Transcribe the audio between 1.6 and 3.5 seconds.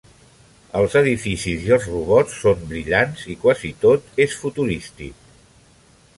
i els robots son brillants i